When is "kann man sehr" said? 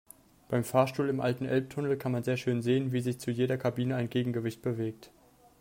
1.95-2.35